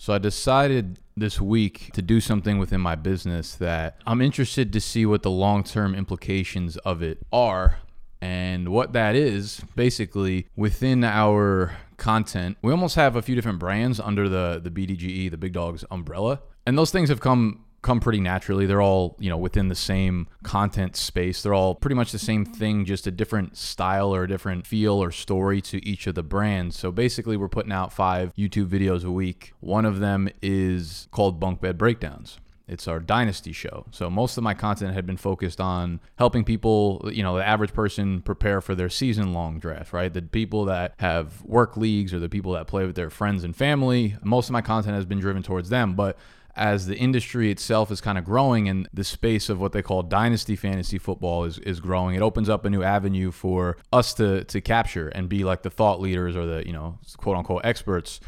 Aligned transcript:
So 0.00 0.14
I 0.14 0.18
decided 0.18 0.98
this 1.14 1.42
week 1.42 1.90
to 1.92 2.00
do 2.00 2.22
something 2.22 2.56
within 2.58 2.80
my 2.80 2.94
business 2.94 3.54
that 3.56 3.98
I'm 4.06 4.22
interested 4.22 4.72
to 4.72 4.80
see 4.80 5.04
what 5.04 5.22
the 5.22 5.30
long 5.30 5.62
term 5.62 5.94
implications 5.94 6.78
of 6.78 7.02
it 7.02 7.18
are. 7.30 7.80
And 8.22 8.70
what 8.70 8.94
that 8.94 9.14
is 9.14 9.60
basically 9.76 10.46
within 10.56 11.04
our 11.04 11.76
content, 11.98 12.56
we 12.62 12.72
almost 12.72 12.94
have 12.94 13.14
a 13.14 13.20
few 13.20 13.34
different 13.34 13.58
brands 13.58 14.00
under 14.00 14.26
the, 14.26 14.58
the 14.64 14.70
BDGE, 14.70 15.30
the 15.30 15.36
Big 15.36 15.52
Dogs 15.52 15.84
umbrella. 15.90 16.40
And 16.64 16.78
those 16.78 16.90
things 16.90 17.10
have 17.10 17.20
come 17.20 17.66
come 17.82 18.00
pretty 18.00 18.20
naturally. 18.20 18.66
They're 18.66 18.82
all, 18.82 19.16
you 19.18 19.30
know, 19.30 19.38
within 19.38 19.68
the 19.68 19.74
same 19.74 20.28
content 20.42 20.96
space. 20.96 21.42
They're 21.42 21.54
all 21.54 21.74
pretty 21.74 21.96
much 21.96 22.12
the 22.12 22.18
same 22.18 22.44
thing, 22.44 22.84
just 22.84 23.06
a 23.06 23.10
different 23.10 23.56
style 23.56 24.14
or 24.14 24.24
a 24.24 24.28
different 24.28 24.66
feel 24.66 25.02
or 25.02 25.10
story 25.10 25.60
to 25.62 25.84
each 25.86 26.06
of 26.06 26.14
the 26.14 26.22
brands. 26.22 26.78
So 26.78 26.92
basically, 26.92 27.36
we're 27.36 27.48
putting 27.48 27.72
out 27.72 27.92
five 27.92 28.34
YouTube 28.36 28.68
videos 28.68 29.04
a 29.04 29.10
week. 29.10 29.52
One 29.60 29.84
of 29.84 30.00
them 30.00 30.28
is 30.42 31.08
called 31.10 31.40
Bunk 31.40 31.60
Bed 31.60 31.78
Breakdowns. 31.78 32.38
It's 32.70 32.86
our 32.86 33.00
dynasty 33.00 33.50
show. 33.50 33.86
So 33.90 34.08
most 34.08 34.36
of 34.36 34.44
my 34.44 34.54
content 34.54 34.94
had 34.94 35.04
been 35.04 35.16
focused 35.16 35.60
on 35.60 35.98
helping 36.16 36.44
people, 36.44 37.10
you 37.12 37.20
know, 37.20 37.36
the 37.36 37.44
average 37.44 37.72
person 37.72 38.22
prepare 38.22 38.60
for 38.60 38.76
their 38.76 38.88
season 38.88 39.32
long 39.32 39.58
draft, 39.58 39.92
right? 39.92 40.12
The 40.12 40.22
people 40.22 40.66
that 40.66 40.94
have 41.00 41.42
work 41.42 41.76
leagues 41.76 42.14
or 42.14 42.20
the 42.20 42.28
people 42.28 42.52
that 42.52 42.68
play 42.68 42.86
with 42.86 42.94
their 42.94 43.10
friends 43.10 43.42
and 43.42 43.56
family. 43.56 44.14
Most 44.22 44.48
of 44.48 44.52
my 44.52 44.62
content 44.62 44.94
has 44.94 45.04
been 45.04 45.18
driven 45.18 45.42
towards 45.42 45.68
them, 45.68 45.94
but 45.94 46.16
as 46.56 46.86
the 46.86 46.96
industry 46.96 47.50
itself 47.50 47.90
is 47.90 48.00
kind 48.00 48.18
of 48.18 48.24
growing 48.24 48.68
and 48.68 48.88
the 48.92 49.04
space 49.04 49.48
of 49.48 49.60
what 49.60 49.72
they 49.72 49.82
call 49.82 50.02
dynasty 50.02 50.56
fantasy 50.56 50.98
football 50.98 51.44
is, 51.44 51.58
is 51.58 51.80
growing, 51.80 52.14
it 52.14 52.22
opens 52.22 52.48
up 52.48 52.64
a 52.64 52.70
new 52.70 52.82
avenue 52.82 53.30
for 53.30 53.76
us 53.92 54.14
to 54.14 54.44
to 54.44 54.60
capture 54.60 55.08
and 55.08 55.28
be 55.28 55.44
like 55.44 55.62
the 55.62 55.70
thought 55.70 56.00
leaders 56.00 56.36
or 56.36 56.46
the, 56.46 56.66
you 56.66 56.72
know, 56.72 56.98
quote 57.16 57.36
unquote 57.36 57.64
experts 57.64 58.20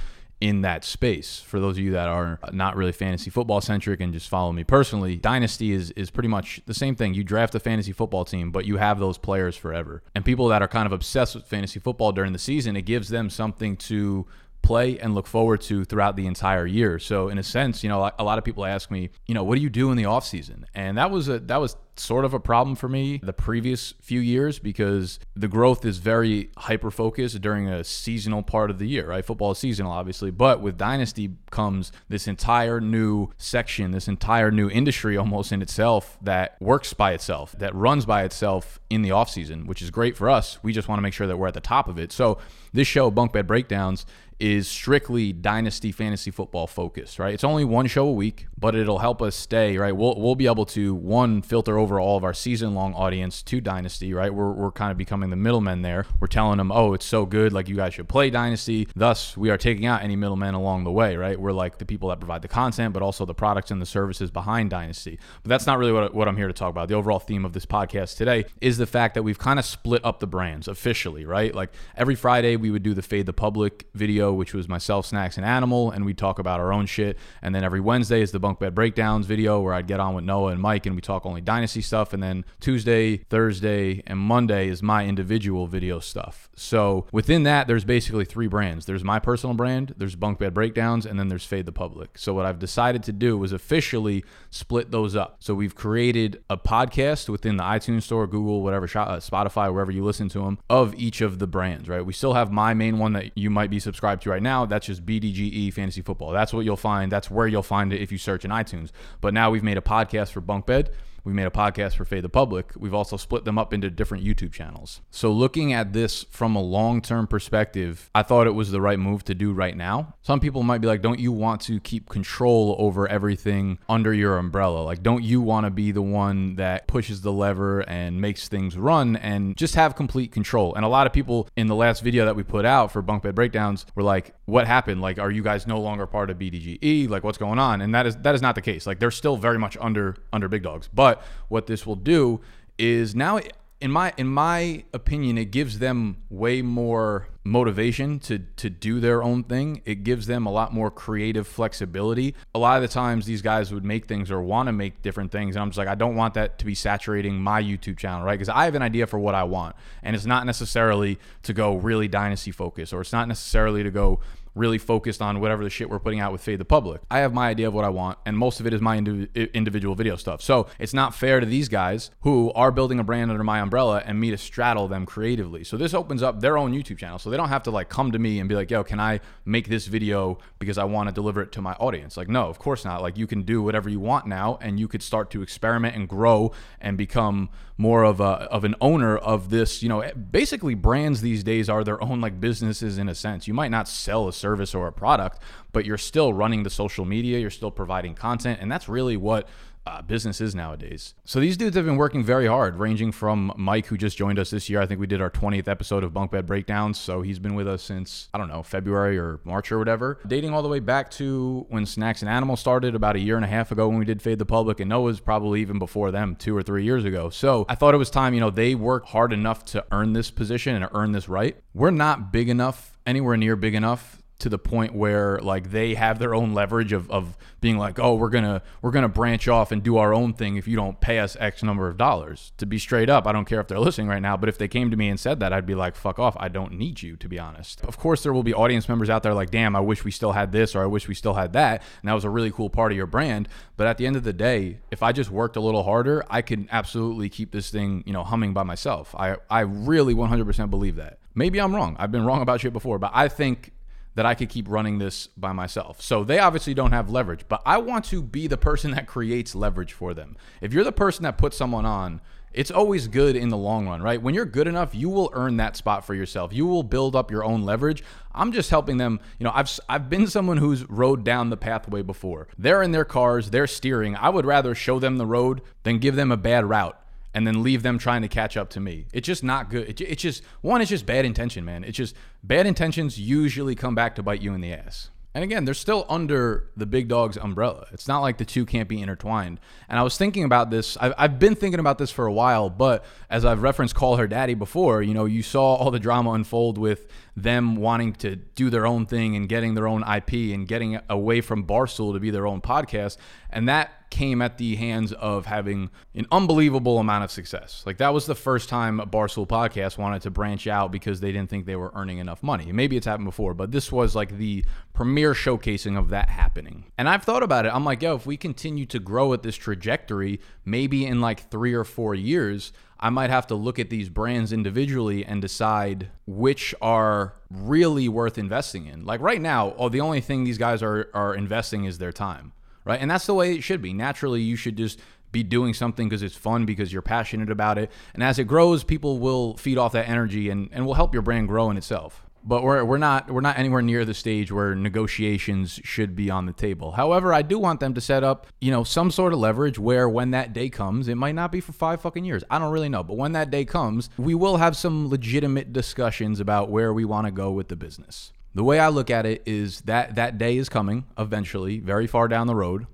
in 0.43 0.62
that 0.62 0.85
space. 0.85 1.41
For 1.41 1.61
those 1.61 1.79
of 1.79 1.85
you 1.85 1.93
that 1.93 2.09
are 2.09 2.41
not 2.53 2.75
really 2.75 2.91
fantasy 2.91 3.31
football 3.31 3.61
centric 3.61 4.01
and 4.01 4.12
just 4.12 4.29
follow 4.29 4.51
me 4.51 4.65
personally, 4.65 5.17
Dynasty 5.17 5.73
is 5.73 5.92
is 5.92 6.11
pretty 6.11 6.29
much 6.29 6.61
the 6.67 6.75
same 6.75 6.97
thing. 6.97 7.14
You 7.14 7.23
draft 7.23 7.55
a 7.55 7.61
fantasy 7.61 7.92
football 7.92 8.25
team, 8.25 8.51
but 8.51 8.64
you 8.64 8.77
have 8.79 8.98
those 8.98 9.19
players 9.19 9.57
forever. 9.57 10.03
And 10.17 10.25
people 10.25 10.48
that 10.48 10.61
are 10.61 10.69
kind 10.69 10.86
of 10.86 10.92
obsessed 10.92 11.36
with 11.36 11.47
fantasy 11.47 11.79
football 11.79 12.11
during 12.11 12.33
the 12.33 12.41
season, 12.41 12.77
it 12.77 12.83
gives 12.83 13.09
them 13.09 13.31
something 13.31 13.77
to 13.77 14.27
play 14.62 14.98
and 14.98 15.14
look 15.14 15.27
forward 15.27 15.60
to 15.62 15.84
throughout 15.84 16.16
the 16.16 16.27
entire 16.27 16.66
year. 16.66 16.98
So 16.98 17.28
in 17.28 17.38
a 17.38 17.42
sense, 17.42 17.82
you 17.82 17.88
know, 17.88 18.10
a 18.18 18.24
lot 18.24 18.38
of 18.38 18.44
people 18.44 18.64
ask 18.64 18.91
me, 18.91 19.10
you 19.27 19.34
know, 19.34 19.44
what 19.44 19.56
do 19.56 19.62
you 19.62 19.70
do 19.70 19.91
in 19.91 19.96
the 19.96 20.06
off 20.06 20.24
season? 20.24 20.66
And 20.74 20.96
that 20.98 21.10
was 21.10 21.28
a 21.28 21.38
that 21.41 21.60
was 21.60 21.77
sort 21.96 22.24
of 22.24 22.32
a 22.32 22.41
problem 22.41 22.74
for 22.74 22.88
me 22.88 23.20
the 23.22 23.33
previous 23.33 23.92
few 24.00 24.20
years 24.20 24.58
because 24.58 25.18
the 25.36 25.48
growth 25.48 25.84
is 25.84 25.98
very 25.98 26.50
hyper 26.56 26.90
focused 26.90 27.40
during 27.40 27.68
a 27.68 27.84
seasonal 27.84 28.42
part 28.42 28.70
of 28.70 28.78
the 28.78 28.86
year, 28.86 29.08
right? 29.08 29.24
Football 29.24 29.50
is 29.50 29.58
seasonal, 29.58 29.92
obviously, 29.92 30.30
but 30.30 30.60
with 30.60 30.78
Dynasty 30.78 31.36
comes 31.50 31.92
this 32.08 32.27
entire 32.27 32.80
new 32.80 33.28
section, 33.36 33.90
this 33.90 34.08
entire 34.08 34.50
new 34.50 34.70
industry 34.70 35.16
almost 35.16 35.52
in 35.52 35.60
itself 35.60 36.18
that 36.22 36.56
works 36.60 36.94
by 36.94 37.12
itself, 37.12 37.52
that 37.58 37.74
runs 37.74 38.06
by 38.06 38.24
itself 38.24 38.80
in 38.88 39.02
the 39.02 39.10
offseason, 39.10 39.66
which 39.66 39.83
is 39.83 39.90
great 39.90 40.16
for 40.16 40.30
us. 40.30 40.58
We 40.62 40.72
just 40.72 40.88
want 40.88 40.98
to 40.98 41.02
make 41.02 41.14
sure 41.14 41.27
that 41.27 41.36
we're 41.36 41.48
at 41.48 41.55
the 41.55 41.60
top 41.60 41.88
of 41.88 41.98
it. 41.98 42.10
So 42.12 42.38
this 42.72 42.88
show, 42.88 43.10
Bunk 43.10 43.33
Bed 43.33 43.46
Breakdowns, 43.46 44.06
is 44.43 44.67
strictly 44.67 45.33
dynasty 45.33 45.93
fantasy 45.93 46.33
football 46.33 46.67
focused, 46.67 47.21
right? 47.21 47.33
It's 47.33 47.45
only 47.45 47.65
one 47.65 47.87
show 47.87 48.09
a 48.09 48.12
week, 48.12 48.48
but 48.59 48.75
it'll 48.75 48.98
help 48.98 49.23
us 49.23 49.37
stay, 49.37 49.79
right? 49.79 49.97
We'll, 49.97 50.21
we'll 50.21 50.35
be 50.35 50.47
able 50.47 50.67
to, 50.67 50.97
one, 50.97 51.43
filter 51.43 51.79
over 51.79 52.01
all 52.01 52.17
of 52.17 52.25
our 52.25 52.35
season 52.35 52.75
long 52.75 52.93
audience 52.95 53.41
to 53.45 53.61
dynasty, 53.61 54.13
right? 54.13 54.35
We're, 54.35 54.51
we're 54.51 54.73
kind 54.73 54.91
of 54.91 54.98
becoming 54.98 55.31
the 55.31 55.37
middlemen 55.37 55.83
there. 55.83 56.07
We're 56.19 56.27
telling 56.27 56.59
them, 56.59 56.73
oh, 56.73 56.93
it's 56.93 57.05
so 57.05 57.25
good, 57.25 57.53
like 57.53 57.69
you 57.69 57.77
guys 57.77 57.95
should 57.95 58.09
play 58.09 58.31
dynasty. 58.31 58.89
Thus, 58.97 59.37
we 59.37 59.48
are 59.48 59.57
taking 59.57 59.87
out 59.87 60.03
any 60.03 60.17
middlemen 60.17 60.55
along 60.55 60.83
the 60.83 60.91
way, 60.91 61.17
right? 61.17 61.39
We're 61.39 61.53
like 61.53 61.79
the 61.79 61.87
people 61.87 62.09
that 62.09 62.19
provide 62.19 62.43
the 62.43 62.48
content, 62.48 62.95
but 62.95 63.03
also 63.05 63.25
the 63.25 63.35
products 63.35 63.70
and 63.70 63.81
the 63.81 63.87
services 63.87 64.33
behind 64.33 64.70
dynasty. 64.70 65.20
But 65.45 65.51
that's 65.51 65.69
not 65.69 65.79
really 65.79 65.93
what, 65.93 66.15
what 66.15 66.27
I'm 66.27 66.37
here 66.37 66.48
to 66.48 66.53
talk 66.53 66.70
about. 66.70 66.89
The 66.89 66.95
overall 66.95 67.20
theme 67.20 67.45
of 67.45 67.53
this 67.53 67.65
podcast 67.65 68.17
today 68.17 68.47
is 68.61 68.77
the 68.77 68.87
fact 68.87 69.14
that 69.14 69.23
we've 69.23 69.39
kind 69.39 69.61
of 69.61 69.64
split 69.64 70.05
up 70.05 70.19
the 70.19 70.27
brands 70.27 70.67
officially, 70.67 71.25
right? 71.25 71.55
Like 71.55 71.73
every 71.97 72.17
Friday, 72.17 72.57
we 72.57 72.73
would 72.73 72.83
do 72.83 72.92
the 72.92 73.02
Fade 73.02 73.27
the 73.27 73.33
Public 73.33 73.86
video 73.95 74.32
which 74.35 74.55
was 74.55 74.69
myself, 74.69 75.07
Snacks, 75.07 75.37
and 75.37 75.47
Animal, 75.47 75.91
and 75.91 76.05
we 76.05 76.15
talk 76.15 76.39
about 76.39 76.61
our 76.61 76.73
own 76.73 76.87
shit. 76.87 77.19
And 77.41 77.55
then 77.55 77.65
every 77.65 77.81
Wednesday 77.81 78.23
is 78.23 78.33
the 78.33 78.41
Bunk 78.41 78.59
Bed 78.59 78.75
Breakdowns 78.75 79.27
video 79.27 79.61
where 79.61 79.75
I'd 79.75 79.87
get 79.87 80.01
on 80.01 80.15
with 80.15 80.25
Noah 80.25 80.53
and 80.53 80.61
Mike 80.61 80.87
and 80.87 80.95
we 80.95 81.03
talk 81.03 81.27
only 81.27 81.41
Dynasty 81.41 81.83
stuff. 81.83 82.13
And 82.13 82.23
then 82.23 82.45
Tuesday, 82.61 83.19
Thursday, 83.19 84.03
and 84.07 84.19
Monday 84.19 84.69
is 84.69 84.83
my 84.83 85.07
individual 85.07 85.67
video 85.67 85.98
stuff. 85.98 86.48
So 86.55 87.07
within 87.13 87.43
that, 87.45 87.67
there's 87.67 87.85
basically 87.85 88.25
three 88.25 88.47
brands. 88.47 88.87
There's 88.87 89.05
my 89.05 89.19
personal 89.19 89.55
brand, 89.55 89.95
there's 89.97 90.15
Bunk 90.15 90.39
Bed 90.39 90.55
Breakdowns, 90.55 91.07
and 91.07 91.19
then 91.19 91.29
there's 91.29 91.45
Fade 91.45 91.67
the 91.67 91.73
Public. 91.73 92.19
So 92.19 92.35
what 92.35 92.47
I've 92.47 92.59
decided 92.59 93.03
to 93.05 93.13
do 93.13 93.37
was 93.37 93.53
officially 93.53 94.25
split 94.51 94.91
those 94.91 95.17
up. 95.17 95.37
So 95.41 95.55
we've 95.55 95.75
created 95.75 96.43
a 96.49 96.57
podcast 96.57 97.29
within 97.29 97.57
the 97.57 97.64
iTunes 97.64 98.03
Store, 98.03 98.27
Google, 98.27 98.63
whatever, 98.63 98.85
uh, 98.85 99.19
Spotify, 99.19 99.73
wherever 99.73 99.91
you 99.91 100.05
listen 100.05 100.29
to 100.31 100.41
them, 100.41 100.59
of 100.69 100.95
each 100.95 101.20
of 101.20 101.39
the 101.39 101.47
brands, 101.47 101.89
right? 101.89 102.05
We 102.05 102.13
still 102.13 102.35
have 102.35 102.51
my 102.53 102.75
main 102.75 102.99
one 102.99 103.13
that 103.14 103.37
you 103.37 103.51
might 103.51 103.70
be 103.70 103.79
subscribed 103.79 104.21
to 104.22 104.30
right 104.30 104.42
now, 104.42 104.66
that's 104.66 104.86
just 104.86 105.05
BDGE 105.06 105.72
Fantasy 105.72 106.02
Football. 106.02 106.33
That's 106.33 106.52
what 106.52 106.64
you'll 106.64 106.77
find. 106.77 107.10
That's 107.12 107.30
where 107.30 107.46
you'll 107.46 107.62
find 107.62 107.92
it 107.92 108.00
if 108.00 108.10
you 108.10 108.18
search 108.18 108.44
in 108.44 108.50
iTunes. 108.50 108.90
But 109.20 109.34
now 109.34 109.50
we've 109.50 109.62
made 109.62 109.78
a 109.78 109.83
podcast 109.83 110.30
for 110.30 110.40
Bunk 110.40 110.66
Bed. 110.66 110.90
We 111.24 111.33
made 111.33 111.46
a 111.46 111.50
podcast 111.50 111.94
for 111.94 112.05
Fade 112.05 112.24
the 112.24 112.28
Public. 112.28 112.72
We've 112.77 112.94
also 112.94 113.16
split 113.16 113.44
them 113.44 113.56
up 113.56 113.72
into 113.72 113.90
different 113.90 114.24
YouTube 114.24 114.52
channels. 114.52 115.02
So, 115.10 115.30
looking 115.30 115.72
at 115.72 115.92
this 115.92 116.24
from 116.30 116.56
a 116.56 116.60
long 116.60 117.00
term 117.00 117.28
perspective, 117.28 118.10
I 118.14 118.24
thought 118.24 118.48
it 118.48 118.52
was 118.52 118.72
the 118.72 118.80
right 118.80 118.98
move 118.98 119.24
to 119.24 119.34
do 119.34 119.52
right 119.52 119.77
now. 119.77 120.14
Some 120.22 120.40
people 120.40 120.64
might 120.64 120.80
be 120.80 120.88
like, 120.88 121.00
don't 121.00 121.20
you 121.20 121.30
want 121.30 121.60
to 121.62 121.78
keep 121.80 122.08
control 122.08 122.74
over 122.78 123.06
everything 123.06 123.78
under 123.88 124.12
your 124.12 124.36
umbrella? 124.36 124.80
Like, 124.80 125.02
don't 125.02 125.22
you 125.22 125.40
want 125.40 125.64
to 125.64 125.70
be 125.70 125.92
the 125.92 126.02
one 126.02 126.56
that 126.56 126.88
pushes 126.88 127.20
the 127.20 127.33
lever 127.33 127.80
and 127.89 128.20
makes 128.20 128.49
things 128.49 128.76
run 128.76 129.14
and 129.16 129.56
just 129.56 129.76
have 129.76 129.94
complete 129.94 130.32
control? 130.32 130.75
And 130.75 130.84
a 130.84 130.88
lot 130.88 131.06
of 131.06 131.12
people 131.12 131.49
in 131.56 131.69
the 131.69 131.76
last 131.76 132.02
video 132.02 132.25
that 132.25 132.34
we 132.34 132.43
put 132.43 132.64
out 132.64 132.90
for 132.90 133.00
Bunk 133.00 133.22
Bed 133.22 133.37
Breakdowns 133.37 133.87
were 133.94 134.02
like, 134.02 134.34
what 134.46 134.66
happened? 134.66 135.00
Like, 135.00 135.19
are 135.20 135.31
you 135.31 135.43
guys 135.43 135.69
no 135.69 135.81
longer 135.81 136.06
part 136.06 136.31
of 136.31 136.38
BDGE? 136.38 137.08
Like, 137.08 137.22
what's 137.22 137.38
going 137.38 137.60
on? 137.60 137.81
And 137.81 137.94
that 137.94 138.06
is 138.06 138.16
that 138.16 138.34
is 138.34 138.43
not 138.43 138.56
the 138.56 138.60
case. 138.60 138.87
Like, 138.87 138.99
they're 138.99 139.12
still 139.12 139.37
very 139.37 139.58
much 139.58 139.76
under 139.81 140.16
under 140.32 140.49
Big 140.49 140.62
Dogs. 140.62 140.88
But 140.93 141.12
what 141.49 141.67
this 141.67 141.87
will 141.87 141.96
do 141.96 142.40
is 142.78 143.14
now, 143.14 143.40
in 143.81 143.90
my 143.90 144.12
in 144.17 144.26
my 144.26 144.84
opinion, 144.93 145.38
it 145.38 145.46
gives 145.46 145.78
them 145.78 146.19
way 146.31 146.62
more 146.62 147.28
motivation 147.44 148.19
to 148.20 148.38
to 148.56 148.70
do 148.70 149.00
their 149.00 149.23
own 149.23 149.43
thing. 149.44 149.82
It 149.85 150.05
gives 150.05 150.26
them 150.26 150.47
a 150.47 150.53
lot 150.53 150.73
more 150.73 150.91
creative 150.91 151.47
flexibility. 151.47 152.35
A 152.55 152.58
lot 152.58 152.76
of 152.76 152.82
the 152.82 152.88
times, 152.88 153.26
these 153.26 153.43
guys 153.43 153.73
would 153.73 153.85
make 153.85 154.06
things 154.06 154.31
or 154.31 154.41
want 154.41 154.69
to 154.69 154.73
make 154.73 155.03
different 155.03 155.32
things, 155.32 155.56
and 155.56 155.62
I'm 155.62 155.70
just 155.70 155.79
like, 155.79 155.88
I 155.88 155.94
don't 155.94 156.14
want 156.14 156.35
that 156.35 156.58
to 156.61 156.64
be 156.64 156.75
saturating 156.75 157.41
my 157.41 157.62
YouTube 157.62 157.99
channel, 157.99 158.25
right? 158.25 158.38
Because 158.38 158.49
I 158.49 158.64
have 158.64 158.75
an 158.75 158.82
idea 158.82 159.06
for 159.06 159.19
what 159.19 159.35
I 159.35 159.43
want, 159.44 159.76
and 160.02 160.14
it's 160.14 160.26
not 160.26 160.47
necessarily 160.47 161.19
to 161.43 161.52
go 161.52 161.76
really 161.76 162.08
dynasty 162.08 162.52
focus, 162.52 162.93
or 162.93 163.00
it's 163.00 163.12
not 163.12 163.26
necessarily 163.29 163.82
to 163.82 163.91
go 163.91 164.20
really 164.55 164.76
focused 164.76 165.23
on 165.23 165.41
whatever 165.41 165.64
the 165.64 165.70
shit 165.70 165.88
we're 165.88 165.99
putting 165.99 166.20
out 166.20 166.31
with 166.31 166.43
Fade 166.43 166.61
the 166.61 166.64
Public. 166.64 167.00
I 167.11 167.20
have 167.20 167.32
my 167.32 167.49
idea 167.49 167.69
of 167.69 167.73
what 167.73 167.87
I 167.87 167.88
want, 167.88 168.19
and 168.26 168.37
most 168.37 168.61
of 168.61 168.67
it 168.67 168.75
is 168.75 168.82
my 168.82 168.99
individual 168.99 169.94
video 169.94 170.14
stuff. 170.17 170.43
So 170.43 170.67
it's 170.79 170.93
not 170.93 171.14
fair 171.14 171.41
to 171.41 171.47
these 171.47 171.70
guys 171.70 172.11
who 172.20 172.52
are 172.52 172.70
building 172.70 172.99
a 172.99 173.02
brand 173.02 173.31
under 173.31 173.43
my 173.43 173.61
umbrella 173.61 174.02
and 174.05 174.20
me 174.20 174.31
to 174.31 174.37
straddle 174.37 174.88
them 174.88 175.06
creatively. 175.06 175.64
So 175.64 175.79
this 175.79 175.94
opens 175.94 176.23
up 176.23 176.41
their 176.41 176.58
own 176.58 176.75
YouTube 176.75 176.99
channel. 176.99 177.19
So 177.19 177.31
they 177.32 177.38
don't 177.38 177.49
have 177.49 177.62
to 177.62 177.70
like 177.70 177.88
come 177.88 178.12
to 178.12 178.19
me 178.19 178.41
and 178.41 178.49
be 178.49 178.55
like, 178.55 178.70
yo, 178.70 178.85
can 178.85 179.00
I 179.00 179.20
make 179.47 179.67
this 179.67 179.87
video 179.87 180.38
because 180.59 180.76
I 180.76 180.85
want 180.85 181.09
to 181.09 181.15
deliver 181.15 181.41
it 181.41 181.50
to 181.53 181.62
my 181.62 181.73
audience? 181.75 182.17
Like, 182.17 182.29
no, 182.29 182.47
of 182.47 182.59
course 182.59 182.85
not. 182.85 183.00
Like, 183.00 183.17
you 183.17 183.26
can 183.26 183.43
do 183.43 183.62
whatever 183.62 183.88
you 183.88 184.00
want 184.00 184.26
now, 184.26 184.59
and 184.61 184.79
you 184.79 184.87
could 184.87 185.03
start 185.03 185.31
to 185.31 185.43
experiment 185.43 185.97
and 185.97 186.06
grow 186.06 186.53
and 186.79 186.99
become 186.99 187.49
more 187.79 188.05
of 188.05 188.20
a 188.20 188.47
of 188.53 188.65
an 188.65 188.75
owner 188.81 189.17
of 189.17 189.49
this. 189.49 189.82
You 189.82 189.88
know, 189.88 190.00
eh, 190.00 190.12
basically, 190.12 190.75
brands 190.75 191.23
these 191.23 191.43
days 191.43 191.70
are 191.70 191.82
their 191.82 192.03
own 192.03 192.20
like 192.20 192.38
businesses 192.38 192.99
in 192.99 193.09
a 193.09 193.15
sense. 193.15 193.49
You 193.49 193.55
might 193.55 193.70
not 193.70 193.88
sell 193.88 194.29
a 194.29 194.32
service 194.32 194.75
or 194.75 194.87
a 194.87 194.93
product, 194.93 195.41
but 195.73 195.87
you're 195.87 195.99
still 195.99 196.35
running 196.35 196.64
the 196.64 196.70
social 196.70 197.06
media, 197.06 197.38
you're 197.38 197.50
still 197.50 197.70
providing 197.70 198.14
content, 198.14 198.61
and 198.61 198.70
that's 198.70 198.88
really 198.90 199.17
what 199.17 199.49
uh, 199.87 200.02
businesses 200.02 200.55
nowadays. 200.55 201.14
So 201.25 201.40
these 201.40 201.56
dudes 201.56 201.76
have 201.76 201.84
been 201.84 201.96
working 201.96 202.23
very 202.23 202.46
hard, 202.46 202.79
ranging 202.79 203.12
from 203.12 203.52
Mike, 203.56 203.87
who 203.87 203.96
just 203.96 204.17
joined 204.17 204.38
us 204.38 204.50
this 204.50 204.69
year. 204.69 204.81
I 204.81 204.87
think 204.87 205.00
we 205.00 205.06
did 205.06 205.20
our 205.20 205.31
20th 205.31 205.69
episode 205.69 206.05
of 206.05 206.14
Bunk 206.14 206.31
Bed 206.31 206.46
Breakdowns. 206.46 206.99
So 206.99 207.23
he's 207.23 207.38
been 207.38 207.55
with 207.55 207.67
us 207.67 207.82
since, 207.82 208.29
I 208.32 208.38
don't 208.38 208.49
know, 208.49 208.62
February 208.62 209.19
or 209.19 209.40
March 209.44 209.73
or 209.73 209.79
whatever. 209.79 210.20
Dating 210.26 210.52
all 210.52 210.62
the 210.62 210.69
way 210.69 210.81
back 210.81 211.11
to 211.12 211.67
when 211.69 211.87
Snacks 211.87 212.23
and 212.23 212.29
Animals 212.29 212.61
started 212.61 212.94
about 212.94 213.17
a 213.17 213.20
year 213.20 213.37
and 213.37 213.44
a 213.44 213.49
half 213.49 213.73
ago 213.73 213.88
when 213.88 213.99
we 213.99 214.05
did 214.05 214.23
Fade 214.23 214.38
the 214.38 214.46
Public. 214.46 214.81
And 214.81 214.88
Noah's 214.88 215.20
probably 215.20 215.61
even 215.61 215.79
before 215.79 216.11
them, 216.11 216.37
two 216.37 216.56
or 216.56 216.62
three 216.62 216.85
years 216.85 217.05
ago. 217.05 217.31
So 217.31 217.67
I 217.69 217.75
thought 217.75 217.94
it 217.94 217.99
was 217.99 218.11
time, 218.11 218.35
you 218.35 218.40
know, 218.40 218.50
they 218.50 218.75
worked 218.75 219.08
hard 219.08 219.32
enough 219.32 219.64
to 219.67 219.85
earn 219.90 220.12
this 220.12 220.31
position 220.31 220.76
and 220.76 220.88
earn 220.93 221.12
this 221.12 221.28
right. 221.28 221.56
We're 221.75 221.90
not 221.90 222.32
big 222.32 222.49
enough, 222.49 222.96
anywhere 223.06 223.37
near 223.37 223.56
big 223.56 223.75
enough 223.75 224.21
to 224.42 224.48
the 224.48 224.58
point 224.58 224.92
where 224.92 225.38
like 225.38 225.70
they 225.70 225.94
have 225.94 226.18
their 226.18 226.34
own 226.34 226.52
leverage 226.52 226.92
of, 226.92 227.08
of 227.12 227.36
being 227.60 227.78
like, 227.78 228.00
oh, 228.00 228.16
we're 228.16 228.28
gonna 228.28 228.60
we're 228.82 228.90
gonna 228.90 229.08
branch 229.08 229.46
off 229.46 229.70
and 229.70 229.84
do 229.84 229.98
our 229.98 230.12
own 230.12 230.34
thing 230.34 230.56
if 230.56 230.66
you 230.66 230.74
don't 230.74 231.00
pay 231.00 231.20
us 231.20 231.36
X 231.38 231.62
number 231.62 231.88
of 231.88 231.96
dollars. 231.96 232.52
To 232.58 232.66
be 232.66 232.76
straight 232.78 233.08
up, 233.08 233.24
I 233.26 233.32
don't 233.32 233.44
care 233.44 233.60
if 233.60 233.68
they're 233.68 233.78
listening 233.78 234.08
right 234.08 234.20
now, 234.20 234.36
but 234.36 234.48
if 234.48 234.58
they 234.58 234.66
came 234.66 234.90
to 234.90 234.96
me 234.96 235.08
and 235.08 235.18
said 235.18 235.38
that, 235.40 235.52
I'd 235.52 235.64
be 235.64 235.76
like, 235.76 235.94
fuck 235.94 236.18
off. 236.18 236.36
I 236.40 236.48
don't 236.48 236.72
need 236.72 237.02
you, 237.02 237.14
to 237.16 237.28
be 237.28 237.38
honest. 237.38 237.82
Of 237.84 237.98
course, 237.98 238.24
there 238.24 238.32
will 238.32 238.42
be 238.42 238.52
audience 238.52 238.88
members 238.88 239.08
out 239.08 239.22
there 239.22 239.32
like, 239.32 239.50
damn, 239.50 239.76
I 239.76 239.80
wish 239.80 240.04
we 240.04 240.10
still 240.10 240.32
had 240.32 240.50
this 240.50 240.74
or 240.74 240.82
I 240.82 240.86
wish 240.86 241.06
we 241.06 241.14
still 241.14 241.34
had 241.34 241.52
that, 241.52 241.82
and 242.02 242.08
that 242.08 242.14
was 242.14 242.24
a 242.24 242.30
really 242.30 242.50
cool 242.50 242.68
part 242.68 242.90
of 242.90 242.96
your 242.96 243.06
brand. 243.06 243.48
But 243.76 243.86
at 243.86 243.96
the 243.96 244.06
end 244.06 244.16
of 244.16 244.24
the 244.24 244.32
day, 244.32 244.80
if 244.90 245.04
I 245.04 245.12
just 245.12 245.30
worked 245.30 245.54
a 245.54 245.60
little 245.60 245.84
harder, 245.84 246.24
I 246.28 246.42
could 246.42 246.66
absolutely 246.72 247.28
keep 247.28 247.52
this 247.52 247.70
thing, 247.70 248.02
you 248.06 248.12
know, 248.12 248.24
humming 248.24 248.52
by 248.52 248.64
myself. 248.64 249.14
I 249.16 249.36
I 249.48 249.60
really 249.60 250.14
100% 250.14 250.68
believe 250.68 250.96
that. 250.96 251.20
Maybe 251.34 251.60
I'm 251.60 251.74
wrong. 251.74 251.96
I've 251.98 252.12
been 252.12 252.26
wrong 252.26 252.42
about 252.42 252.60
shit 252.60 252.72
before, 252.72 252.98
but 252.98 253.12
I 253.14 253.28
think 253.28 253.72
that 254.14 254.26
I 254.26 254.35
could 254.35 254.49
keep 254.49 254.69
running 254.69 254.99
this 254.99 255.26
by 255.29 255.53
myself. 255.53 256.00
So 256.00 256.25
they 256.25 256.38
obviously 256.38 256.75
don't 256.75 256.93
have 256.93 257.11
leverage, 257.11 257.44
but 257.49 257.62
I 257.64 257.79
want 257.79 258.05
to 258.06 258.23
be 258.23 258.47
the 258.47 258.56
person 258.56 258.91
that 258.93 259.06
creates 259.06 259.55
leverage 259.55 259.93
for 259.93 260.14
them. 260.14 260.37
If 260.61 260.73
you're 260.73 260.85
the 260.85 260.93
person 260.93 261.23
that 261.25 261.38
puts 261.38 261.56
someone 261.56 261.87
on, 261.87 262.20
it's 262.53 262.70
always 262.70 263.09
good 263.09 263.35
in 263.35 263.49
the 263.49 263.56
long 263.56 263.88
run, 263.88 264.03
right? 264.03 264.20
When 264.20 264.35
you're 264.35 264.44
good 264.44 264.67
enough, 264.67 264.94
you 264.94 265.09
will 265.09 265.31
earn 265.32 265.56
that 265.56 265.76
spot 265.76 266.05
for 266.05 266.14
yourself. 266.14 266.53
You 266.53 266.67
will 266.67 266.82
build 266.82 267.17
up 267.17 267.31
your 267.31 267.44
own 267.44 267.62
leverage. 267.62 268.05
I'm 268.35 268.53
just 268.53 268.69
helping 268.69 268.99
them. 268.99 269.20
You 269.38 269.44
know, 269.44 269.53
I've 269.55 269.70
I've 269.88 270.11
been 270.11 270.26
someone 270.26 270.59
who's 270.59 270.88
rode 270.91 271.25
down 271.25 271.49
the 271.49 271.56
pathway 271.56 272.03
before. 272.03 272.49
They're 272.59 272.82
in 272.82 272.93
their 272.93 273.06
cars, 273.06 273.50
they're 273.50 273.67
steering. 273.67 274.17
I 274.17 274.29
would 274.29 274.44
rather 274.44 274.75
show 274.75 274.99
them 274.99 275.17
the 275.17 275.26
road 275.26 275.62
than 275.82 275.99
give 275.99 276.14
them 276.14 276.31
a 276.31 276.37
bad 276.37 276.67
route 276.67 277.01
and 277.34 277.46
then 277.46 277.62
leave 277.62 277.82
them 277.82 277.99
trying 277.99 278.23
to 278.23 278.29
catch 278.29 278.56
up 278.56 278.70
to 278.70 278.81
me. 278.81 279.06
It's 279.12 279.26
just 279.26 279.43
not 279.43 279.70
good. 279.70 279.88
It, 279.88 280.00
it's 280.00 280.23
just 280.23 280.43
one. 280.61 280.81
It's 280.81 280.90
just 280.90 281.06
bad 281.06 281.25
intention, 281.25 281.64
man. 281.64 281.84
It's 281.84 281.96
just 281.96 282.14
bad 282.43 282.67
intentions 282.67 283.19
usually 283.19 283.75
come 283.75 283.94
back 283.94 284.14
to 284.17 284.23
bite 284.23 284.43
you 284.43 284.55
in 284.55 284.61
the 284.61 284.73
ass. 284.73 285.11
And 285.34 285.43
again, 285.43 285.64
they're 285.64 285.73
still 285.73 286.05
under 286.11 286.69
the 286.76 286.84
big 286.84 287.08
dog's 287.08 287.38
umbrella. 287.38 287.87
It's 287.90 288.06
not 288.06 288.20
like 288.20 288.37
the 288.37 288.44
two 288.44 288.67
can't 288.67 288.87
be 288.87 289.00
intertwined. 289.00 289.61
And 289.88 289.99
I 289.99 290.02
was 290.02 290.19
thinking 290.19 290.44
about 290.44 290.70
this. 290.70 290.99
I've, 291.00 291.14
I've 291.17 291.38
been 291.38 291.55
thinking 291.55 291.81
about 291.81 291.96
this 291.96 292.11
for 292.11 292.26
a 292.26 292.32
while, 292.32 292.69
but 292.69 293.02
as 293.31 293.46
I've 293.46 293.62
referenced 293.62 293.94
Call 293.94 294.17
Her 294.17 294.26
Daddy 294.26 294.52
before, 294.52 295.00
you 295.00 295.14
know, 295.14 295.25
you 295.25 295.43
saw 295.43 295.75
all 295.76 295.90
the 295.90 295.99
drama 295.99 296.32
unfold 296.32 296.76
with 296.76 297.08
them 297.37 297.76
wanting 297.76 298.12
to 298.12 298.37
do 298.37 298.69
their 298.69 298.87
own 298.87 299.06
thing 299.06 299.37
and 299.37 299.49
getting 299.49 299.75
their 299.75 299.87
own 299.87 300.02
IP 300.02 300.55
and 300.55 300.69
getting 300.69 301.00
away 301.08 301.40
from 301.40 301.67
Barstool 301.67 302.12
to 302.12 302.20
be 302.20 302.31
their 302.31 302.46
own 302.46 302.61
podcast. 302.61 303.17
And 303.50 303.69
that 303.69 304.11
came 304.11 304.43
at 304.43 304.58
the 304.58 304.76
hands 304.76 305.14
of 305.14 305.46
having 305.46 305.88
an 306.14 306.26
unbelievable 306.31 306.99
amount 306.99 307.25
of 307.25 307.31
success. 307.31 307.82
Like 307.87 307.96
that 307.96 308.12
was 308.12 308.26
the 308.26 308.34
first 308.34 308.69
time 308.69 309.00
a 309.00 309.06
Barstool 309.06 309.49
podcast 309.49 309.96
wanted 309.96 310.20
to 310.23 310.31
branch 310.31 310.67
out 310.67 310.93
because 310.93 311.20
they 311.20 311.32
didn't 311.32 311.49
think 311.49 311.64
they 311.64 311.76
were 311.76 311.90
earning 311.94 312.19
enough 312.19 312.43
money. 312.43 312.70
Maybe 312.73 312.99
it's 312.99 313.06
happened 313.06 313.25
before, 313.25 313.55
but 313.55 313.73
this 313.73 313.90
was 313.90 314.14
like 314.14 314.37
the 314.37 314.67
premier 314.93 315.32
showcasing 315.32 315.99
of 315.99 316.11
that 316.11 316.28
happening. 316.28 316.85
And 316.99 317.08
I've 317.08 317.23
thought 317.23 317.43
about 317.43 317.64
it. 317.64 317.73
I'm 317.75 317.87
like, 317.87 318.02
yo, 318.02 318.14
if 318.14 318.26
we 318.26 318.37
continue 318.37 318.85
to 318.87 318.99
grow 318.99 319.32
at 319.32 319.43
this 319.43 319.56
trajectory, 319.56 320.40
maybe 320.67 321.06
in 321.06 321.23
like 321.23 321.50
three 321.50 321.73
or 321.73 321.85
four 321.85 322.14
years, 322.14 322.73
I 323.00 323.11
might 323.11 323.31
have 323.31 323.49
to 323.49 323.56
look 323.56 323.81
at 323.81 323.90
these 323.90 324.08
brands 324.08 324.52
individually 324.52 325.25
and 325.25 325.43
decide 325.43 326.11
which 326.26 326.74
are 326.80 327.34
really 327.50 328.08
worth 328.08 328.38
investing 328.38 328.86
in. 328.86 329.04
Like 329.04 329.20
right 329.20 329.40
now, 329.40 329.74
oh, 329.76 329.88
the 329.88 330.00
only 330.00 330.20
thing 330.20 330.44
these 330.44 330.58
guys 330.58 330.82
are 330.82 331.10
are 331.14 331.34
investing 331.34 331.84
is 331.84 331.98
their 331.98 332.12
time, 332.12 332.52
right? 332.84 333.00
And 333.00 333.10
that's 333.10 333.26
the 333.26 333.34
way 333.34 333.54
it 333.54 333.62
should 333.62 333.82
be. 333.82 333.92
Naturally, 333.92 334.40
you 334.40 334.56
should 334.56 334.76
just 334.76 335.00
be 335.32 335.42
doing 335.42 335.72
something 335.72 336.08
because 336.08 336.22
it's 336.22 336.36
fun 336.36 336.66
because 336.66 336.92
you're 336.92 337.02
passionate 337.02 337.50
about 337.50 337.78
it. 337.78 337.90
And 338.12 338.22
as 338.22 338.38
it 338.38 338.44
grows, 338.44 338.84
people 338.84 339.19
will 339.19 339.56
feed 339.56 339.78
off 339.78 339.92
that 339.92 340.08
energy 340.08 340.50
and, 340.50 340.69
and 340.72 340.84
will 340.84 340.94
help 340.94 341.14
your 341.14 341.22
brand 341.22 341.48
grow 341.48 341.70
in 341.70 341.78
itself 341.78 342.22
but 342.44 342.62
we're, 342.62 342.84
we're 342.84 342.98
not 342.98 343.30
we're 343.30 343.40
not 343.40 343.58
anywhere 343.58 343.82
near 343.82 344.04
the 344.04 344.14
stage 344.14 344.50
where 344.50 344.74
negotiations 344.74 345.80
should 345.84 346.16
be 346.16 346.30
on 346.30 346.46
the 346.46 346.52
table. 346.52 346.92
However, 346.92 347.32
I 347.32 347.42
do 347.42 347.58
want 347.58 347.80
them 347.80 347.94
to 347.94 348.00
set 348.00 348.24
up, 348.24 348.46
you 348.60 348.70
know, 348.70 348.84
some 348.84 349.10
sort 349.10 349.32
of 349.32 349.38
leverage 349.38 349.78
where 349.78 350.08
when 350.08 350.32
that 350.32 350.52
day 350.52 350.68
comes, 350.68 351.08
it 351.08 351.16
might 351.16 351.34
not 351.34 351.52
be 351.52 351.60
for 351.60 351.72
5 351.72 352.00
fucking 352.00 352.24
years. 352.24 352.42
I 352.50 352.58
don't 352.58 352.72
really 352.72 352.88
know, 352.88 353.02
but 353.02 353.16
when 353.16 353.32
that 353.32 353.50
day 353.50 353.64
comes, 353.64 354.10
we 354.16 354.34
will 354.34 354.56
have 354.56 354.76
some 354.76 355.08
legitimate 355.08 355.72
discussions 355.72 356.40
about 356.40 356.70
where 356.70 356.92
we 356.92 357.04
want 357.04 357.26
to 357.26 357.30
go 357.30 357.52
with 357.52 357.68
the 357.68 357.76
business. 357.76 358.32
The 358.54 358.64
way 358.64 358.78
I 358.78 358.88
look 358.88 359.10
at 359.10 359.24
it 359.24 359.42
is 359.46 359.82
that 359.82 360.16
that 360.16 360.36
day 360.36 360.56
is 360.58 360.68
coming 360.68 361.06
eventually, 361.16 361.78
very 361.78 362.06
far 362.06 362.28
down 362.28 362.46
the 362.46 362.54
road, 362.54 362.86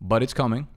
but 0.00 0.22
it's 0.22 0.34
coming. 0.34 0.68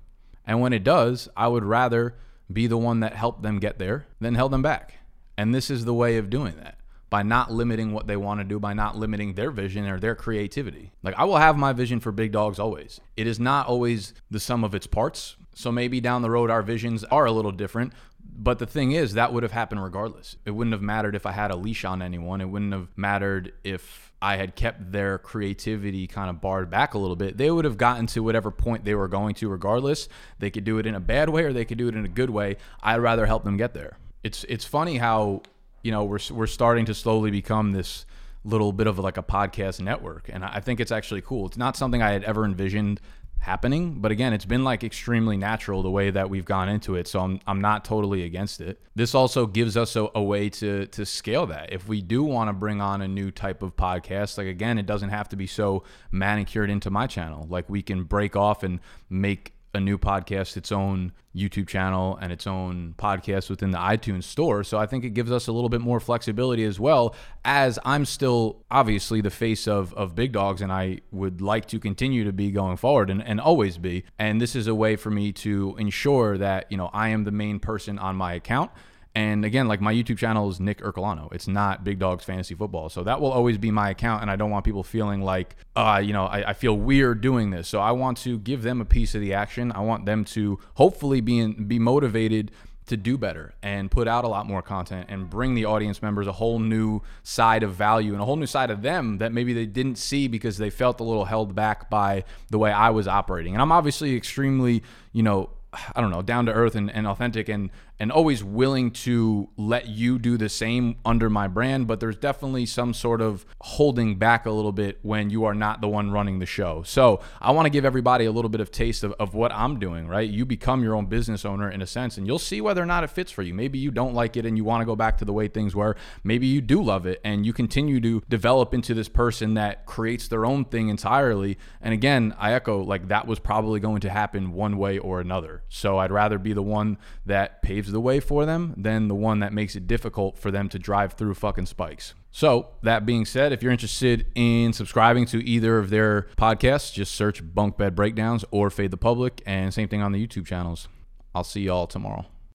And 0.46 0.60
when 0.60 0.74
it 0.74 0.84
does, 0.84 1.30
I 1.38 1.48
would 1.48 1.64
rather 1.64 2.16
be 2.52 2.68
the 2.68 2.78
one 2.78 3.00
that 3.02 3.14
helped 3.14 3.44
them 3.44 3.60
get 3.60 3.80
there 3.80 4.08
than 4.20 4.36
held 4.36 4.52
them 4.52 4.62
back. 4.62 4.96
And 5.38 5.56
this 5.56 5.70
is 5.70 5.86
the 5.86 5.94
way 5.94 6.18
of 6.18 6.30
doing 6.30 6.56
that 6.58 6.81
by 7.12 7.22
not 7.22 7.52
limiting 7.52 7.92
what 7.92 8.08
they 8.08 8.16
want 8.16 8.40
to 8.40 8.44
do, 8.46 8.58
by 8.58 8.74
not 8.74 8.98
limiting 8.98 9.34
their 9.34 9.52
vision 9.52 9.86
or 9.86 10.00
their 10.00 10.16
creativity. 10.16 10.94
Like 11.04 11.14
I 11.18 11.26
will 11.26 11.38
have 11.38 11.58
my 11.58 11.74
vision 11.74 12.00
for 12.00 12.12
big 12.12 12.32
dogs 12.32 12.58
always. 12.58 13.02
It 13.18 13.28
is 13.28 13.40
not 13.40 13.68
always 13.68 14.14
the 14.32 14.40
sum 14.40 14.64
of 14.64 14.74
its 14.74 14.88
parts. 14.88 15.36
So 15.54 15.72
maybe 15.72 16.00
down 16.00 16.22
the 16.22 16.32
road 16.32 16.50
our 16.50 16.64
visions 16.64 17.04
are 17.04 17.26
a 17.26 17.32
little 17.32 17.52
different. 17.52 17.92
But 18.34 18.60
the 18.60 18.66
thing 18.66 18.94
is, 18.94 19.14
that 19.14 19.34
would 19.34 19.44
have 19.44 19.52
happened 19.52 19.84
regardless. 19.84 20.38
It 20.46 20.52
wouldn't 20.52 20.74
have 20.74 20.82
mattered 20.82 21.14
if 21.14 21.26
I 21.26 21.34
had 21.34 21.52
a 21.52 21.56
leash 21.58 21.84
on 21.84 22.02
anyone. 22.02 22.40
It 22.40 22.46
wouldn't 22.46 22.72
have 22.72 22.88
mattered 22.96 23.54
if 23.64 24.14
I 24.22 24.38
had 24.38 24.56
kept 24.56 24.94
their 24.94 25.18
creativity 25.18 26.08
kind 26.08 26.30
of 26.30 26.40
barred 26.40 26.70
back 26.70 26.94
a 26.94 26.98
little 26.98 27.18
bit. 27.18 27.38
They 27.38 27.52
would 27.52 27.66
have 27.66 27.78
gotten 27.78 28.08
to 28.08 28.24
whatever 28.24 28.52
point 28.52 28.86
they 28.86 28.96
were 28.96 29.10
going 29.10 29.36
to 29.36 29.50
regardless. 29.50 30.08
They 30.40 30.50
could 30.50 30.64
do 30.64 30.78
it 30.78 30.86
in 30.86 30.96
a 30.96 31.00
bad 31.02 31.30
way 31.30 31.44
or 31.44 31.52
they 31.52 31.66
could 31.66 31.78
do 31.78 31.90
it 31.90 31.96
in 31.96 32.06
a 32.06 32.10
good 32.10 32.30
way. 32.30 32.56
I'd 32.82 32.98
rather 32.98 33.26
help 33.26 33.44
them 33.44 33.58
get 33.58 33.74
there. 33.74 33.98
It's 34.24 34.46
it's 34.46 34.66
funny 34.66 34.98
how 34.98 35.42
you 35.84 35.92
know, 35.92 36.04
we're 36.04 36.20
we're 36.32 36.48
starting 36.48 36.86
to 36.86 36.94
slowly 36.94 37.32
become 37.32 37.72
this 37.72 38.06
little 38.44 38.74
bit 38.74 38.88
of 38.88 38.98
like 39.00 39.18
a 39.18 39.24
podcast 39.24 39.82
network, 39.82 40.30
and 40.32 40.44
I 40.44 40.60
think 40.60 40.80
it's 40.80 40.92
actually 40.92 41.22
cool. 41.22 41.48
It's 41.48 41.58
not 41.58 41.76
something 41.76 42.02
I 42.02 42.12
had 42.12 42.24
ever 42.24 42.46
envisioned 42.46 43.02
happening, 43.42 43.96
but 44.00 44.12
again, 44.12 44.34
it's 44.34 44.46
been 44.46 44.64
like 44.64 44.84
extremely 44.84 45.36
natural 45.36 45.82
the 45.82 45.90
way 45.90 46.12
that 46.12 46.30
we've 46.30 46.46
gone 46.46 46.70
into 46.70 46.96
it. 46.96 47.08
So 47.08 47.20
I'm 47.20 47.40
I'm 47.48 47.60
not 47.60 47.84
totally 47.84 48.24
against 48.24 48.62
it. 48.62 48.80
This 48.96 49.16
also 49.16 49.48
gives 49.48 49.76
us 49.76 49.96
a, 49.96 50.08
a 50.16 50.22
way 50.22 50.50
to 50.50 50.86
to 50.88 51.06
scale 51.06 51.48
that. 51.48 51.74
If 51.74 51.88
we 51.88 52.02
do 52.02 52.24
want 52.24 52.50
to 52.50 52.54
bring 52.54 52.82
on 52.82 53.02
a 53.02 53.08
new 53.08 53.32
type 53.32 53.64
of 53.64 53.76
podcast, 53.76 54.38
like 54.38 54.48
again, 54.48 54.78
it 54.78 54.86
doesn't 54.86 55.10
have 55.10 55.28
to 55.30 55.36
be 55.36 55.48
so 55.48 55.84
manicured 56.12 56.70
into 56.70 56.90
my 56.90 57.08
channel. 57.08 57.48
Like 57.50 57.70
we 57.70 57.82
can 57.82 58.04
break 58.04 58.36
off 58.36 58.64
and 58.64 58.80
make 59.10 59.54
a 59.74 59.80
new 59.80 59.98
podcast 59.98 60.58
its 60.58 60.72
own 60.72 61.12
YouTube 61.36 61.68
channel 61.68 62.18
and 62.22 62.32
its 62.32 62.46
own 62.46 62.94
podcast 62.98 63.50
within 63.50 63.72
the 63.72 63.78
iTunes 63.78 64.24
store. 64.24 64.64
So 64.64 64.78
I 64.78 64.86
think 64.86 65.06
it 65.06 65.12
gives 65.12 65.32
us 65.32 65.48
a 65.48 65.52
little 65.52 65.70
bit 65.70 65.82
more 65.82 66.00
flexibility 66.00 66.66
as 66.66 66.80
well 66.80 67.16
as 67.46 67.80
I'm 67.86 68.06
still 68.06 68.64
obviously 68.70 69.22
the 69.22 69.30
face 69.30 69.68
of, 69.68 69.94
of 69.94 70.14
Big 70.14 70.34
Dogs 70.34 70.62
and 70.62 70.72
I 70.72 71.00
would 71.12 71.42
like 71.42 71.68
to 71.68 71.80
continue 71.80 72.26
to 72.26 72.34
be 72.34 72.52
going 72.52 72.78
forward 72.78 73.10
and, 73.10 73.24
and 73.26 73.40
always 73.40 73.78
be. 73.78 74.04
And 74.20 74.42
this 74.42 74.56
is 74.56 74.68
a 74.68 74.76
way 74.76 74.98
for 74.98 75.10
me 75.10 75.32
to 75.34 75.76
ensure 75.78 76.38
that, 76.38 76.70
you 76.70 76.78
know, 76.78 76.90
I 76.94 77.10
am 77.10 77.24
the 77.24 77.32
main 77.32 77.60
person 77.60 77.98
on 77.98 78.16
my 78.16 78.34
account 78.34 78.72
and 79.14 79.44
again, 79.44 79.68
like 79.68 79.82
my 79.82 79.94
YouTube 79.94 80.18
channel 80.18 80.50
is 80.50 80.60
Nick 80.60 80.80
Ercolano. 80.80 81.32
It's 81.34 81.48
not 81.48 81.84
Big 81.84 82.00
Dogs 82.00 82.24
Fantasy 82.24 82.56
Football. 82.56 82.88
So 82.88 83.04
that 83.04 83.20
will 83.20 83.32
always 83.32 83.58
be 83.58 83.70
my 83.70 83.90
account. 83.90 84.22
And 84.22 84.32
I 84.32 84.38
don't 84.38 84.50
want 84.50 84.64
people 84.64 84.84
feeling 84.84 85.22
like, 85.22 85.56
uh, 85.76 86.02
you 86.04 86.14
know, 86.14 86.26
I, 86.26 86.52
I, 86.52 86.54
feel 86.54 86.78
weird 86.78 87.20
doing 87.20 87.50
this. 87.50 87.68
So 87.68 87.82
I 87.82 87.92
want 87.92 88.18
to 88.20 88.38
give 88.38 88.62
them 88.62 88.80
a 88.80 88.86
piece 88.86 89.14
of 89.14 89.20
the 89.20 89.34
action. 89.34 89.72
I 89.74 89.82
want 89.82 90.06
them 90.06 90.24
to 90.26 90.60
hopefully 90.76 91.20
be, 91.20 91.40
in, 91.40 91.68
be 91.68 91.78
motivated 91.78 92.52
to 92.88 92.96
do 92.96 93.18
better 93.18 93.54
and 93.62 93.92
put 93.92 94.08
out 94.08 94.24
a 94.24 94.28
lot 94.28 94.46
more 94.46 94.62
content 94.62 95.08
and 95.10 95.30
bring 95.30 95.56
the 95.56 95.66
audience 95.66 96.02
members 96.02 96.28
a 96.28 96.32
whole 96.32 96.60
new 96.60 97.02
side 97.22 97.64
of 97.64 97.74
value 97.74 98.14
and 98.14 98.22
a 98.22 98.26
whole 98.26 98.36
new 98.36 98.46
side 98.46 98.70
of 98.70 98.82
them 98.82 99.18
that 99.18 99.32
maybe 99.32 99.54
they 99.54 99.66
didn't 99.66 99.98
see 99.98 100.28
because 100.28 100.58
they 100.58 100.70
felt 100.70 101.00
a 101.00 101.04
little 101.04 101.26
held 101.26 101.54
back 101.54 101.90
by 101.90 102.24
the 102.50 102.58
way 102.58 102.72
I 102.72 102.90
was 102.90 103.08
operating. 103.08 103.54
And 103.54 103.62
I'm 103.62 103.72
obviously 103.72 104.16
extremely, 104.16 104.84
you 105.14 105.24
know, 105.24 105.50
I 105.74 106.02
don't 106.02 106.12
know, 106.12 106.22
down 106.22 106.48
to 106.48 106.54
earth 106.54 106.76
and, 106.76 106.92
and 106.92 107.08
authentic 107.08 107.48
and 107.48 107.70
and 108.02 108.12
always 108.12 108.44
willing 108.44 108.90
to 108.90 109.48
let 109.58 109.88
you 109.88 110.18
do 110.18 110.36
the 110.36 110.50
same 110.50 110.96
under 111.06 111.30
my 111.30 111.48
brand, 111.48 111.86
but 111.86 112.00
there's 112.00 112.18
definitely 112.18 112.66
some 112.66 112.96
sort 112.96 113.22
of 113.22 113.46
holding 113.62 114.16
back 114.16 114.48
a 114.48 114.50
little 114.50 114.72
bit 114.72 114.98
when 115.04 115.30
you 115.30 115.46
are 115.46 115.54
not 115.54 115.82
the 115.82 115.88
one 115.88 116.10
running 116.10 116.40
the 116.40 116.46
show. 116.48 116.82
So 116.82 117.20
I 117.40 117.52
want 117.52 117.68
to 117.68 117.70
give 117.70 117.86
everybody 117.86 118.26
a 118.26 118.32
little 118.32 118.50
bit 118.50 118.60
of 118.60 118.72
taste 118.72 119.04
of, 119.04 119.12
of 119.20 119.36
what 119.36 119.52
I'm 119.52 119.78
doing, 119.78 120.08
right? 120.08 120.28
You 120.28 120.48
become 120.48 120.82
your 120.82 120.96
own 120.96 121.06
business 121.06 121.46
owner 121.46 121.70
in 121.70 121.80
a 121.84 121.86
sense, 121.86 122.18
and 122.18 122.26
you'll 122.26 122.40
see 122.40 122.60
whether 122.60 122.82
or 122.82 122.88
not 122.88 123.04
it 123.04 123.12
fits 123.12 123.30
for 123.30 123.44
you. 123.44 123.54
Maybe 123.54 123.78
you 123.78 123.92
don't 123.92 124.16
like 124.16 124.36
it 124.36 124.48
and 124.48 124.58
you 124.58 124.64
want 124.64 124.82
to 124.82 124.86
go 124.86 124.96
back 124.96 125.20
to 125.20 125.26
the 125.26 125.34
way 125.34 125.48
things 125.48 125.76
were. 125.76 125.96
Maybe 126.24 126.48
you 126.48 126.60
do 126.60 126.82
love 126.82 127.06
it 127.06 127.22
and 127.24 127.46
you 127.46 127.54
continue 127.54 128.02
to 128.02 128.24
develop 128.28 128.74
into 128.74 128.96
this 128.96 129.10
person 129.10 129.54
that 129.54 129.86
creates 129.86 130.28
their 130.28 130.44
own 130.44 130.66
thing 130.66 130.90
entirely. 130.90 131.60
And 131.80 131.94
again, 131.94 132.34
I 132.40 132.54
echo 132.54 132.82
like 132.82 133.10
that 133.10 133.28
was 133.28 133.38
probably 133.38 133.80
going 133.80 134.02
to 134.02 134.10
happen 134.10 134.54
one 134.54 134.80
way 134.80 134.98
or 134.98 135.22
another. 135.22 135.62
So 135.70 136.00
I'd 136.00 136.12
rather 136.12 136.40
be 136.40 136.54
the 136.54 136.64
one 136.64 136.98
that 137.28 137.62
paves 137.62 137.91
the 137.92 138.02
way 138.02 138.20
for 138.20 138.46
them 138.46 138.74
than 138.78 139.08
the 139.08 139.16
one 139.16 139.40
that 139.40 139.54
makes 139.54 139.76
it 139.76 139.88
difficult 139.88 140.38
for 140.38 140.52
them 140.52 140.70
to 140.70 140.80
drive 140.80 141.14
through 141.14 141.34
fucking 141.36 141.66
spikes. 141.68 142.14
So, 142.32 142.70
that 142.82 143.06
being 143.06 143.26
said, 143.26 143.52
if 143.52 143.62
you're 143.62 143.74
interested 143.74 144.26
in 144.36 144.72
subscribing 144.72 145.26
to 145.28 145.46
either 145.46 145.78
of 145.78 145.90
their 145.90 146.28
podcasts, 146.38 146.94
just 146.94 147.14
search 147.14 147.42
Bunk 147.54 147.78
Bed 147.78 147.94
Breakdowns 147.94 148.46
or 148.52 148.70
Fade 148.70 148.92
the 148.92 148.98
Public, 148.98 149.42
and 149.46 149.74
same 149.74 149.90
thing 149.90 150.02
on 150.02 150.14
the 150.14 150.26
YouTube 150.26 150.46
channels. 150.46 150.88
I'll 151.36 151.44
see 151.44 151.62
y'all 151.62 151.88
tomorrow. 151.88 152.31